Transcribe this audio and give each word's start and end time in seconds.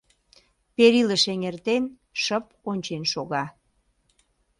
Перилыш 0.75 1.23
эҥертен, 1.33 1.83
шып 2.23 2.45
ончен 2.69 3.03
шога. 3.11 3.43